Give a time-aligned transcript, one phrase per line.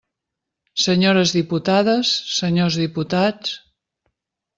[0.83, 3.53] Senyores diputades, senyors diputats.